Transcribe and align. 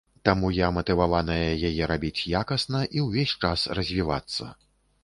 Таму 0.27 0.47
я 0.59 0.69
матываваная 0.77 1.51
яе 1.69 1.83
рабіць 1.93 2.27
якасна 2.43 2.85
і 2.99 3.05
ўвесь 3.07 3.39
час 3.45 3.69
развівацца. 3.83 4.53